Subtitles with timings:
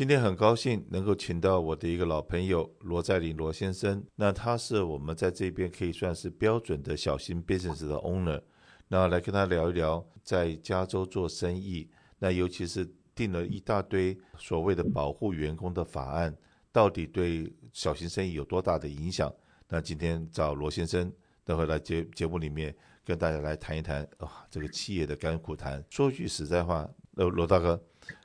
[0.00, 4.02] 今天很高兴能够请到我的一个老朋友罗在林罗先生。
[4.16, 8.40] 那他是我们在这边可以算是标准的小型 business 的 owner。
[8.88, 11.86] 那来跟他聊一聊在加州做生意，
[12.18, 16.34] 那尤其是定了一大堆所谓的保护员工的法案，
[16.72, 19.30] 到底对小型生意有多大的影响？
[19.68, 21.12] 那今天找罗先生，
[21.44, 22.74] 待会来节节目里面
[23.04, 25.84] 跟大家来谈一谈啊、这个企业的甘苦谈。
[25.90, 27.78] 说句实在话，呃罗大哥，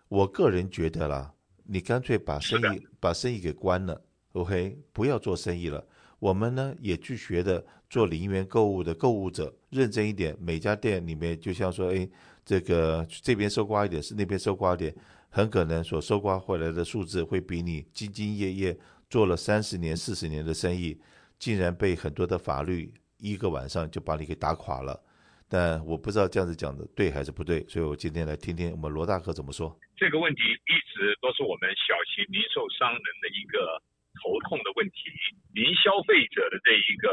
[0.07, 1.33] 我个人觉得啦，
[1.67, 4.01] 你干脆把生意把生意给关了
[4.33, 5.85] ，OK，不要做生意了。
[6.19, 10.35] 我们呢也去学的做零元购物的购物者，认真一点。
[10.39, 12.07] 每家店里面就像说，哎，
[12.45, 14.95] 这个这边搜刮一点，是那边搜刮一点，
[15.29, 18.77] 很可能所搜刮回来的数字会比你兢兢业业
[19.09, 20.97] 做了三十年、四十年的生意，
[21.37, 24.99] 竟然被很多的法律一个晚上就把你给打垮了。
[25.47, 29.77] 但我不知道这样子讲的对还是不对，所以我今天来听听我们罗大哥怎么说。
[29.97, 33.81] 这个问题一直都是我们小型零售商人的一个。
[34.23, 35.11] 头痛的问题，
[35.53, 37.11] 零消费者的这一个，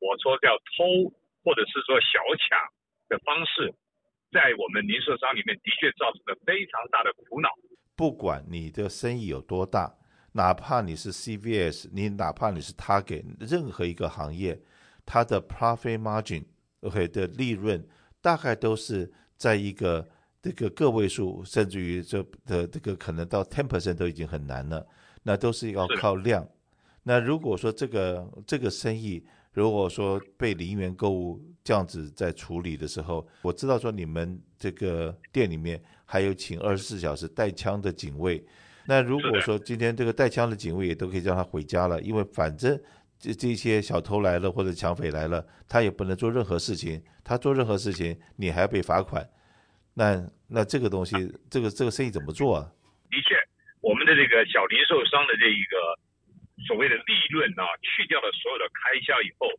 [0.00, 1.08] 我说叫偷
[1.44, 2.58] 或者是说小抢
[3.08, 3.72] 的方式，
[4.32, 7.48] 在我们零售商里面的确造成了非常大的苦恼。
[7.94, 9.94] 不管你的生意有多大，
[10.32, 14.60] 哪怕你是 CVS，你哪怕你是 Target，任何一个行业，
[15.06, 17.88] 它的 profit margin，OK、的利润
[18.20, 20.08] 大概都是在一个
[20.42, 24.84] 这个个位数，甚至于这的这个可能到 ten percent 都已经很难了。
[25.22, 26.44] 那都是要靠量。
[27.04, 38.44] 那如果说这个这个生意，如果说被零元购物这样子在处理的时候，我知道说你们这个店里面还有请二十四小时带枪的警卫。
[38.86, 42.76] 那如果说今天这个带枪的警卫也都可以叫他回家了，因为反正
[43.16, 49.24] 这这些小偷来了或者抢匪来了，他也不能做任何事情，他做任何事情你还要被罚款。
[49.94, 50.16] 那
[50.48, 51.14] 那这个东西，
[51.50, 52.70] 这个这个生意怎么做啊？
[53.10, 53.36] 的确。
[53.82, 55.76] 我们的这个小零售商的这一个
[56.68, 59.50] 所谓的利润啊，去掉了所有的开销以后，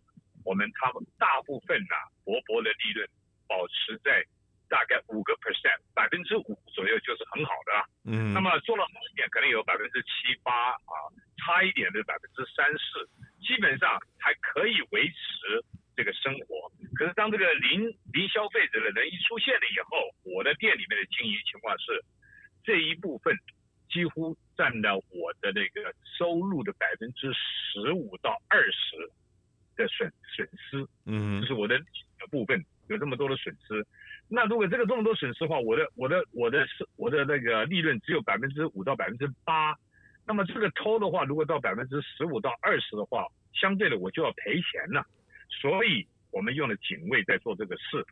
[0.46, 3.06] 我们他们大部分呐、啊，薄薄的利润
[3.48, 4.24] 保持在
[4.70, 7.80] 大概五个 percent，百分之五左右就是很好的啊。
[8.06, 8.34] 嗯。
[8.34, 10.96] 那么做了好一点，可能有百分之七八啊，
[11.44, 13.04] 差一点的百分之三四，
[13.44, 15.60] 基本上还可以维持
[15.96, 16.72] 这个生活。
[16.96, 22.04] 可是当这个零零消费者的人一出现了以后，我的店里面的经营情况是
[22.64, 23.36] 这一部分。
[23.92, 28.98] 几乎占了我的那个收入的百分之十五到二十
[29.76, 31.80] 的损损失，嗯，就是我的
[32.32, 33.86] 部分有这么多的损失。
[34.28, 39.76] 那如果这个这么多损失的话，我的我的我的是我的那个利润只有百分之五到百分之八，
[40.26, 45.06] 那么这个偷的话，如果到百分之十五到二十的话，相对的我就要赔钱了。
[45.64, 48.06] 所以我们用了警卫在做这个事。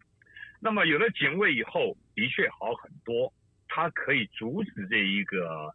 [0.61, 3.33] 那么有了警卫以后，的确好很多。
[3.73, 5.73] 它可以阻止这一个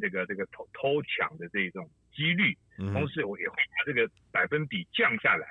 [0.00, 2.56] 这个这个偷偷抢的这种几率，
[2.92, 5.46] 同时我也会把这个百分比降下来。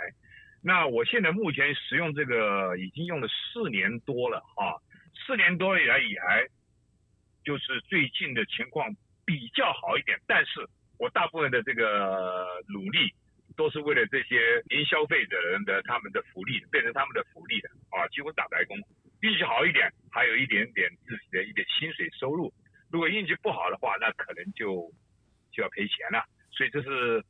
[0.63, 4.77] 那我现在目前使用这个已经用了四年多了啊，
[5.25, 6.47] 四年多以来以来，
[7.43, 8.95] 就是最近的情况
[9.25, 10.19] 比较好一点。
[10.27, 10.67] 但是
[10.99, 13.11] 我大部分的这个努力
[13.55, 18.77] 都是为了这些零消费者人的他们的福利，变成他们的福利的啊，几乎打白工。
[19.21, 22.51] 运气好一点，还有一点点自己的一点薪水收入；
[22.91, 24.91] 如果运气不好的话，那可能就
[25.51, 26.25] 就要赔钱了。
[26.51, 27.23] 所以这是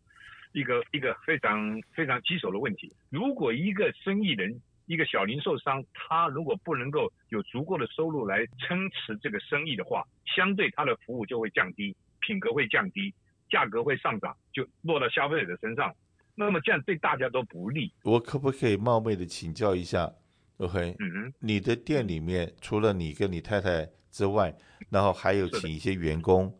[0.53, 2.89] 一个一个非常非常棘手的问题。
[3.09, 13.13] 如果一个生意人，一个小零售商，他如果不能够有足够的收入来撑持这个生意的话，相对他的服务就会降低，品格会降低，
[13.49, 15.93] 价格会上涨，就落到消费者的身上。
[16.35, 17.91] 那么这样对大家都不利。
[18.03, 20.11] 我可不可以冒昧的请教一下
[20.57, 24.55] ？OK，嗯哼，你的店里面除了你跟你太太之外，
[24.89, 26.53] 然后还有请一些员工，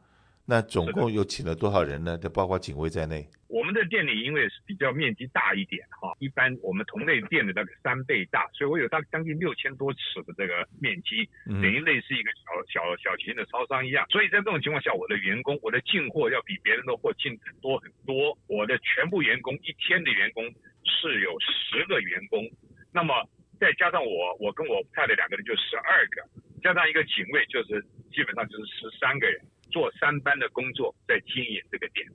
[0.51, 2.17] 那总共有请了多少人呢？
[2.17, 3.25] 就包括警卫在内。
[3.47, 14.05] 我们的店里因为是比较面积大一点哈，一般我们同类店的那个三倍大，所以我有大概将近六千多尺的这个面积，等于类似一个小小小型的超商一样。
[14.09, 18.37] 所以在这种情况下，我的员工，我的进货要比别人的货进很多很多。
[18.47, 20.43] 我的全部员工一天的员工
[20.83, 22.43] 是有十个员工，
[22.91, 23.15] 那么。
[23.61, 26.25] 再加上我，我跟我太太两个人就十二个，
[26.63, 27.79] 加上一个警卫，就是
[28.11, 29.39] 基本上就是十三个人
[29.71, 32.05] 做三班的工作，在经营这个店。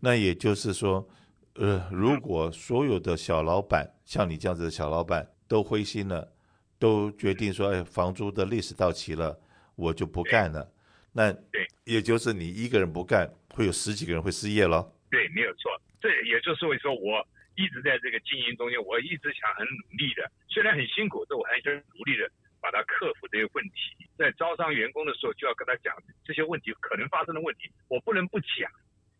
[0.00, 1.08] 那也就是说，
[1.54, 6.30] 呃，如果所有的小老板、嗯、像你这样子的小老板都灰心了，
[6.78, 9.40] 都决定说，哎，房租的历史到期了，
[9.74, 10.70] 我就不干了。
[11.12, 14.92] 那对，也就是你一个人不干，会有十几个人会失业了。
[15.10, 15.70] 对，没有错。
[16.00, 17.26] 这也就是为说我。
[17.58, 22.30] 一直在这个经营中间，我一直想很努力的，虽然很辛苦，但我还是努力的
[22.66, 23.94] 把他克服这些问题。
[24.18, 28.66] 在招商员工的时候就要跟他讲这些问题可能发生的问题，我不能不讲，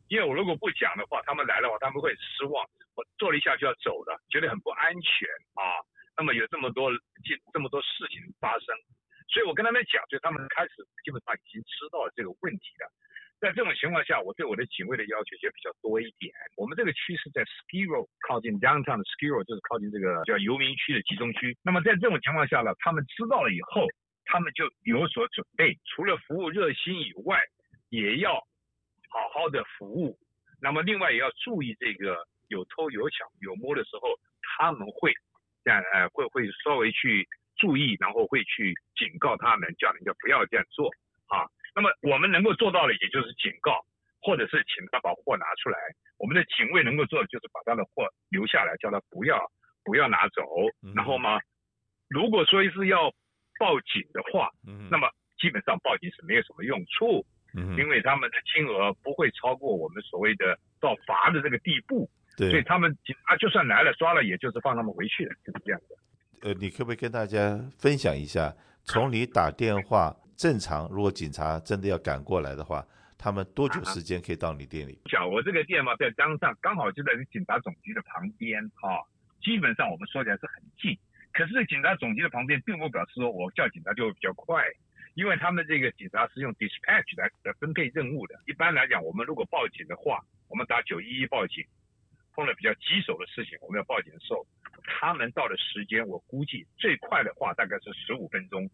[0.09, 2.67] 因为我如果不讲的话，他们来的话他们会失望，
[2.97, 5.79] 我做了一下就要走了，觉得很不安全啊。
[6.19, 6.91] 那么有这么多
[7.53, 8.75] 这么多事情发生，
[9.31, 12.91] 所以我跟他们讲，就他们开始基本上已经知道了这个问题了。
[13.39, 16.33] 在这种情况下，我对我的警卫的要求也比较多一点。
[16.57, 21.57] 我们这个区是在 Ski Row 靠近 Downtown 的 Skiro，就是靠近这个叫游民区的集中区。
[21.63, 23.87] 那么在这种情况下呢，他们知道了以后，
[24.25, 27.39] 他们就有所准备，除了服务热心以外，
[27.91, 28.35] 也要
[29.11, 30.19] 好好的服务。
[30.61, 32.17] 那么另外也要注意这个
[32.49, 34.09] 有偷有抢有摸的时候，
[34.41, 35.13] 他们会
[35.63, 37.29] 这样呃会会稍微去
[37.59, 40.89] 注意，然后会去警告他们，叫人家不要这样做
[41.29, 41.45] 啊。
[41.77, 43.85] 那么我们能够做到的，也就是警告，
[44.23, 45.77] 或者是请他把货拿出来。
[46.17, 49.37] 我们的警卫能够做的，就是把他的货留下来，叫他不要
[49.85, 50.41] 不要拿走。
[50.97, 51.39] 然后嘛，
[52.09, 53.13] 如果说是要
[53.61, 54.49] 报警的话，
[54.91, 55.07] 那么
[55.37, 57.27] 基本上报警是没有什么用处，
[57.77, 62.09] 因为他们的金额不会超过我们所谓的到罚的这个地步。
[62.39, 66.49] 对，所以他们警察就算来了抓了，也就是放他们回去了，就是这样的。
[66.49, 70.17] 呃，你可不可以跟大家分享一下，从你打电话？
[70.37, 72.87] 正常，如果警察真的要赶过来的话，
[73.17, 75.01] 他们多久时间可以到你店里？
[75.07, 79.01] 小、啊、我这个店嘛，在江上，刚好就在警察总局的旁边啊。
[79.41, 80.99] 基本上我们说起来是很近，
[81.33, 84.63] 可是警察总局的旁边，并不表示说我叫警察就会比较快，
[85.15, 88.35] 因为他们这个警察是用 dispatch 来来分配任务的。
[88.47, 91.65] 一般来讲，我们如果报警的话，我们打九一一报警，
[92.35, 94.45] 碰到比较棘手的事情，我们要报警的时候，
[94.85, 98.69] 他们到的时间，我估计最快的话大概是十五分钟。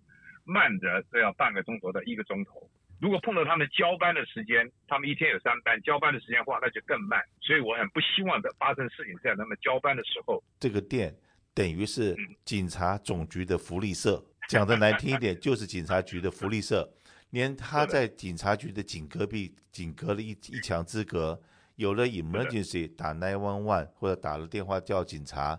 [0.45, 2.69] 慢则都要半个钟头到一个钟头。
[3.01, 7.21] 如果碰到他们交班的时间，他们一天有三班，交班的时间的话，那就更慢。
[7.41, 10.43] 所以我很不希望的发生事情在他们交班的时候。
[10.61, 11.15] 这个店
[11.53, 16.89] 等于是警察总局的福利社，讲的难听一点，就是警察局的福利社。
[17.31, 21.41] 连他在警察局的警隔壁，仅隔了一一墙之隔，
[21.77, 25.59] 有了 emergency 打 nine one one 或者打了电话叫警察。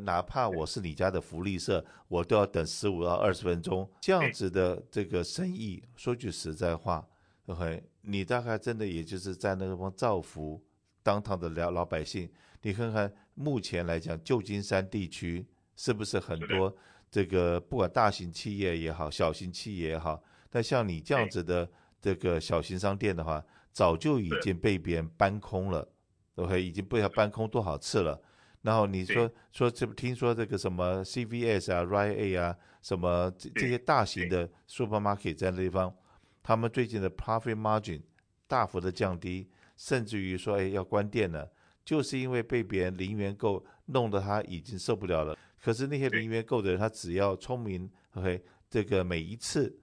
[0.00, 3.88] 哪怕我是你家的福利社，我都要等十五到二十分钟。
[4.00, 7.06] 这样子的这个生意，说句实在话
[7.46, 10.60] ，OK，你大概真的也就是在那个地方造福
[11.02, 12.28] 当趟的老老百姓。
[12.62, 15.46] 你看看目前来讲，旧金山地区
[15.76, 16.74] 是不是很多
[17.08, 20.20] 这个不管大型企业也好，小型企业也好，
[20.50, 21.70] 但像你这样子的
[22.00, 25.88] 这个小型商店的话，早就已经被别人搬空了
[26.34, 28.20] ，OK，已经被他搬空多少次了。
[28.62, 35.94] 然后你说说这不听说这个什么 CVS 啊、Rite Aid 啊，什么这这些大型的 supermarket 在那地方，
[36.42, 38.02] 他们最近的 profit margin
[38.46, 41.50] 大幅的降低，甚至于说哎要关店了，
[41.84, 45.38] 就是因为被别人零元购弄得他已经受不了了。
[45.60, 49.76] 可是那些零元购的人，他只要聪明，OK，这个每一次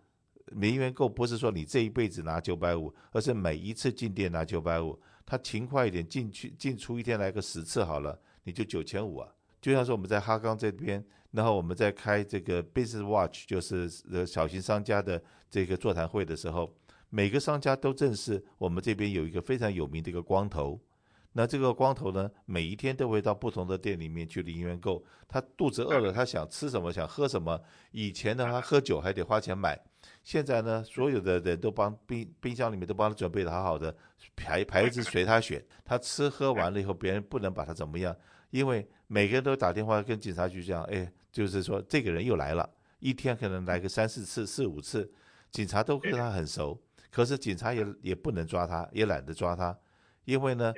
[0.47, 8.19] 零元购不是说你这一辈子拿九百五，而是每一次进店拿九百五，他勤快一点进去进出一天来个十次好了。
[8.45, 16.73] 你就九千五啊，就像是我们在哈冈这边，然后我们在开这个 Business Watch，就是呃小型商家的这个座谈会的时候，
[17.09, 20.79] 每个商家都正是我们这边有一个非常有名的一个光头。
[21.37, 25.03] 那这个光头呢，每一天都会到不同的店里面去零元购。
[25.27, 27.61] 他肚子饿了，他想吃什么，想喝什么。
[27.91, 29.77] 以前呢，他喝酒还得花钱买，
[30.23, 33.93] 现在呢，所有的人都帮冰冰箱里面都帮他准备的好好的，
[34.33, 35.61] 牌牌子随他选。
[35.83, 38.15] 他吃喝完了以后，别人不能把他怎么样。
[38.55, 42.67] 因为每个人都打电话跟警察局讲，哎，就是说这个人又来了，
[42.99, 45.11] 一天可能来个三四次、四五次，
[45.51, 46.81] 警察都跟他很熟，
[47.11, 49.77] 可是警察也也不能抓他，也懒得抓他，
[50.23, 50.73] 因为呢，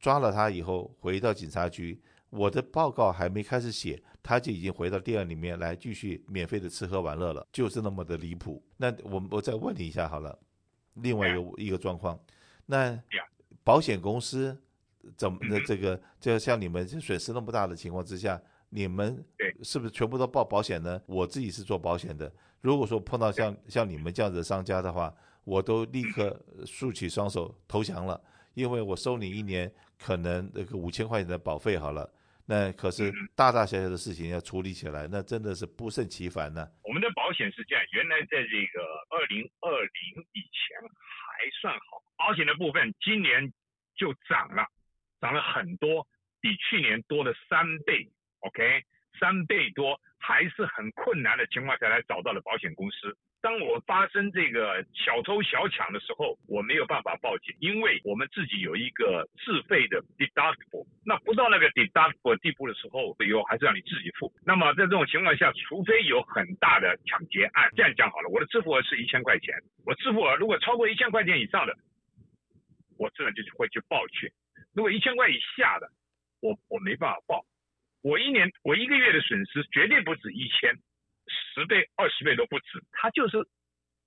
[0.00, 8.60] 抓了他以后回到警察局，我的报告还没开始写，他就已经回到店里面来继续免费的吃喝玩乐了，就是那么的离谱。
[8.76, 10.36] 那我我再问你一下好了，
[10.94, 12.18] 另外一个一个状况，
[12.66, 13.00] 那
[13.62, 14.60] 保险公司。
[15.16, 19.24] 怎么的这个，就像你们损失那么大的情况之下，你们
[19.62, 21.00] 是不是全部都报保险呢？
[21.06, 25.12] 我自己是做保险的，如果说碰到像像你们这样子的商家的话，
[25.44, 28.20] 我都立刻竖起双手投降了，
[28.54, 32.08] 因为我收你一年可能那个五千块钱的保费好了，
[32.46, 36.68] 那可是大大小小的事情要处理起来，那真的是不胜其烦呢。
[36.82, 43.50] 我们的保险是这样，原来在这个二零二零以前还算好，保险的部分今年
[43.96, 44.64] 就涨了。
[45.20, 46.06] 涨了很多，
[46.40, 48.08] 比去年多了三倍
[48.40, 48.82] ，OK，
[49.18, 53.16] 三倍多，还是很困难的情况下来找到了保险公司。
[53.42, 60.86] 当我发生这个小偷小抢的时候，我没有办法报警，因为我们自己有一个自费的 deductible。
[61.06, 64.30] 那不到那个 deductible 地步的时候，以后还是让你自己付。
[64.44, 69.54] 那么在这种情况下，除非有很大的抢劫案，这样讲好了，我的支付额是一千块钱，
[69.86, 71.74] 我支付额如果超过一千块钱以上的，
[72.98, 74.30] 我自然就会去报去。
[74.74, 75.90] 如果一千块以下的，
[76.40, 77.44] 我我没办法报。
[78.02, 80.74] 我一年我一个月的损失绝对不止一千。
[81.54, 83.38] 十倍、二十倍都不止，他就是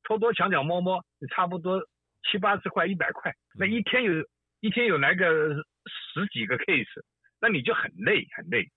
[0.03, 1.82] 偷偷抢抢摸摸，差不多
[2.24, 4.12] 七八十块、一百块，那一天有
[4.60, 7.01] 一天有来个十几个 case，
[7.39, 8.70] 那你就很累很累。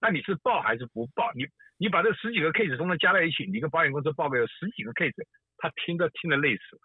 [0.00, 1.32] 那你是报还是不报？
[1.34, 1.46] 你
[1.78, 5.24] 你把这十几个 case 都能加在一起，你跟保险公司报个有十几个 case，
[5.56, 6.82] 他听都听得累死了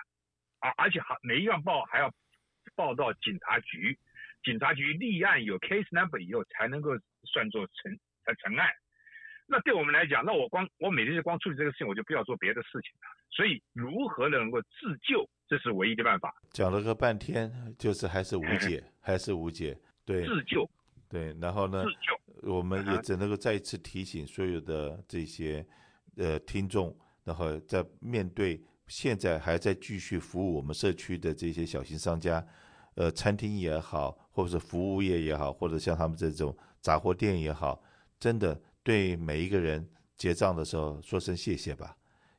[0.60, 0.74] 啊！
[0.78, 2.14] 而且还每一样报还要
[2.76, 3.98] 报到警察局，
[4.44, 6.92] 警察局立案有 case number 以后才能够
[7.24, 8.68] 算作成才成案。
[9.52, 13.10] 那对我们来讲，那我光我每天就光处理这个事情，我就不要做别的事情了。
[13.32, 16.32] 所以，如何能够自救，这是唯一的办法。
[16.52, 19.76] 讲了个半天，就是还是无解，嗯、 还是无解。
[20.06, 20.70] 对，自救。
[21.10, 22.48] 对，然后呢，自救。
[22.48, 25.66] 我们也只能够再一次提醒所有的这些
[26.18, 32.46] 呃听众，然后在面对现在还在继续服务我们社区的这些小型商家，
[32.96, 37.82] 呃，餐厅也好，或者是服务业也好，或者像他们这种杂货店也好，
[38.20, 38.60] 真的。
[38.82, 41.96] 对每一个人结账的时候说声谢谢吧，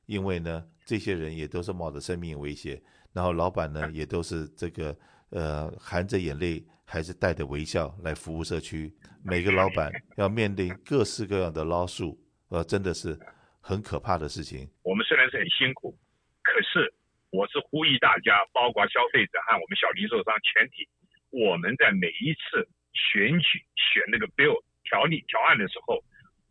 [0.06, 4.96] 因为呢，这些人也都是冒着生命危险，然后老板呢也都是这个
[5.28, 8.92] 呃含着眼泪还是带着微笑来服务社区。
[9.22, 13.16] 每个老板要面对各式各样的捞数，呃，真的是
[13.60, 14.68] 很可怕的事情。
[14.82, 15.96] 我们虽然是很辛苦，
[16.42, 16.92] 可是
[17.30, 20.88] 我是呼吁大家，包括消费者和我们小零售商全体，
[21.30, 26.02] 我们在每一次选举选那个 bill 条例条案的时候。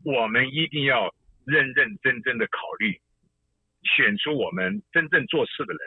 [0.06, 1.14] 我们一定要
[1.46, 3.02] 认认真真的考虑，
[3.84, 5.82] 选出我们真正做事的人，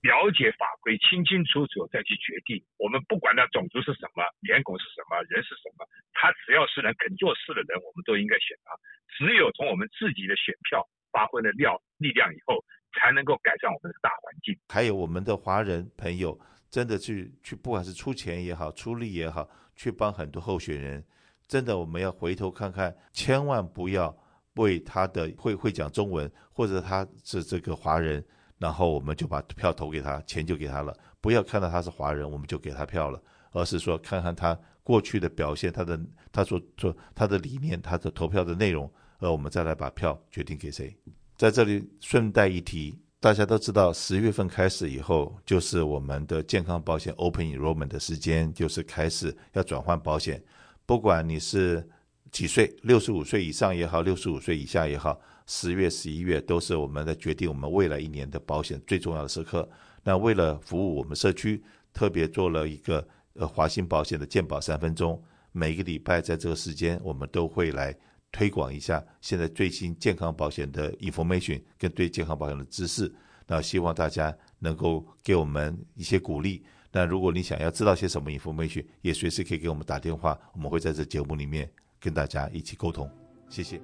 [0.00, 2.64] 了解法规，清清楚楚再去决定。
[2.78, 8.72] 我们不管他种族是什么，脸孔是什么，人是什么，他只要是能肯做事的人，我们都应该选他。
[9.12, 12.64] 只有从我们自己的选票发挥了料力量以后，
[13.00, 14.56] 才能够改善我们的大环境。
[14.68, 16.38] 还有我们的华人朋友，
[16.70, 21.04] 真的去去，不管是出钱也好，出力也好，去帮很多候选人。
[21.46, 24.16] 真的，我们要回头看看，千万不要
[24.54, 28.24] 为他的会会讲中文，或者他是这个华人，
[28.58, 30.96] 然后我们就把票投给他，钱就给他了。
[31.20, 33.22] 不要看到他是华人，我们就给他票了，
[33.52, 36.00] 而是说看看他过去的表现，他的
[36.32, 40.96] 他所做他的理念，他的投票的内容，而我们再来把票决定给谁。
[41.44, 50.42] 在这里顺带一提，大家都知道，十月份开始以后，就是我们的健康保险 Open Enrollment 的时间，就是开始要转换保险。
[50.86, 51.86] 不管你是
[52.30, 59.68] 几岁，六十五岁以上也好，六十五岁以下也好，十月、十一月都是我们在决定我们未来一年的保险最重要的时刻。
[60.02, 65.22] 那为了服务我们社区，特别做了一个呃华兴保险的健保三分钟，
[65.52, 67.94] 每个礼拜在这个时间，我们都会来
[68.34, 73.14] 推广一下现在最新健康保险的 information 跟对健康保险的知识。
[73.46, 76.64] 那希望大家能够给我们一些鼓励。
[76.90, 83.08] 那如果你想要知道些什么 information，也随时可以给我们打电话，我们会在这节目里面跟大家一起沟通。
[83.48, 83.80] 谢谢。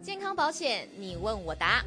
[0.00, 1.84] 健康保险，你问我答。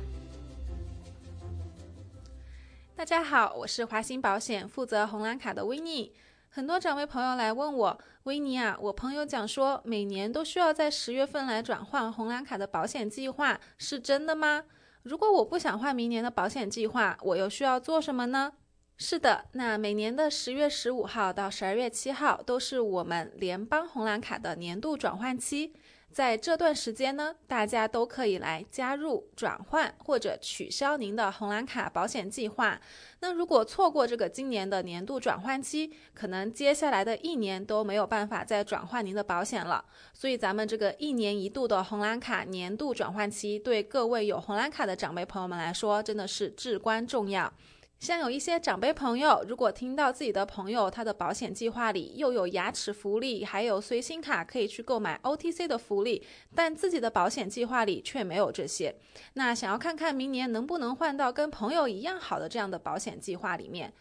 [2.96, 6.12] 大家好，我是华兴保险负责红蓝卡的威尼。
[6.50, 14.64] 很多长辈朋友来问我，维尼啊，我朋友讲说每年都需要在十月份来转换红蓝卡的保险计划，是真的吗？
[15.04, 18.54] 如果我不想换明年的保险计划，我又需要做什么呢？
[18.98, 25.74] 是的，那每年的十月十五号到十二月七号都是我们联邦红蓝卡的年度转换期。
[26.18, 32.82] 在这段时间呢，大家都可以来加入、转换或者取消您的红蓝卡保险计划。
[33.20, 39.86] 那如果错过这个今年的年度转换期，可能接下来的一年都没有办法再转换您的保险了。
[40.12, 47.54] 所以咱们这个一年一度的红蓝卡年度转换期，对各位有红蓝卡的长辈朋友们来说，真的是至关重要。
[48.00, 56.24] 像有一些长辈朋友，如果听到自己的朋友他的保险计划里又有牙齿福利，还有随心卡可以去购买 OTC 的福利，
[56.54, 58.96] 但自己的保险计划里却没有这些，
[59.34, 63.92] 那想要看看明年能不能换到跟朋友一样好的这样的保险计划里面，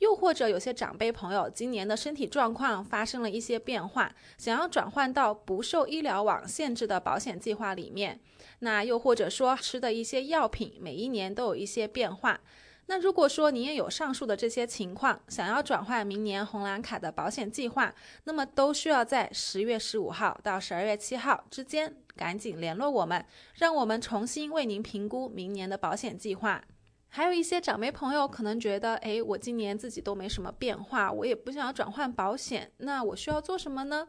[0.00, 8.20] 又或者有些长辈朋友今年的身体状况发生了一些变化，想要转换到不受医疗网限制的保险计划里面，
[8.58, 12.38] 那又或者说吃的一些药品每一年都有一些变化。
[12.88, 17.92] 那如果说你也有上述的这些情况，想要转换明年红蓝卡的保险计划，
[18.24, 26.62] 那么都需要在十月十五号到十二月七号之间赶紧联络我们，让我们重新为您评估明年的保险计划。
[27.08, 34.06] 还有一些长辈朋友可能觉得，诶，我今年自己都没什么变化，我也不想要转换保险，那我需要做什么呢？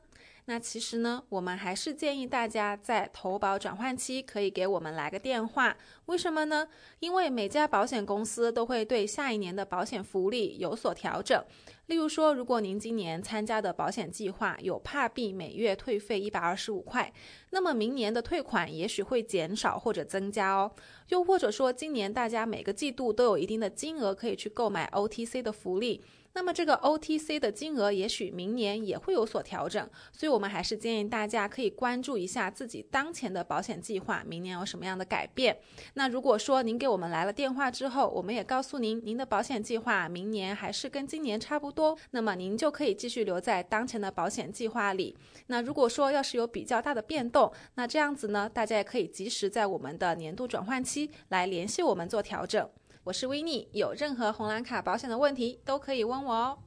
[0.50, 5.75] 那其实呢，我们还是建议大家在投保转换期可以给我们来个电话。
[6.06, 6.66] 为什么呢？
[7.00, 11.44] 因为每家保险公司都会对下一年的保险福利有所调整。
[11.88, 17.12] 例如说，如果您今年参加的保险计划有帕币每月退费一百二十五块，
[17.50, 20.72] 那么明年的退款也许会减少或者增加哦。
[21.10, 26.01] 又或者说，今年大家每个季度都有一定的金额可以去购买 OTC 的福利。
[26.38, 35.58] 那么这个 OTC 的金额也许明年也会有所调整，所以我们还是建议大家可以关注一下自己当前的保险计划，明年有什么样的改变。
[35.96, 45.17] 那如果说您给我们来了电话之后，我们也告诉您，您的保险计划明年还是跟今年差不多，那么您就可以继续留在当前的保险计划里。
[45.48, 52.70] 那如果说要是有比较大的变动，那这样子呢，大家也可以及时在我们的年度转换期来联系我们做调整。
[53.08, 56.58] 我是维尼，有任何红蓝卡保险的问题都可以问我哦。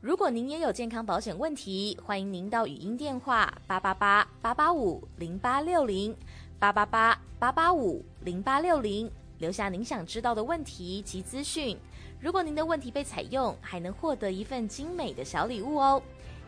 [0.00, 6.16] 如果您也有健康保险问题，欢迎您到语音电话八八八八八五零八六零
[6.60, 11.76] 八八八八八五零八六零留下您想知道的问题及资讯。
[12.20, 16.00] 如果您的问题被采用，还能获得一份精美的小礼物哦。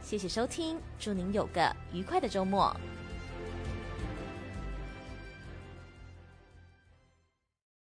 [0.02, 2.72] 谢谢收听，祝您有个愉快的周末。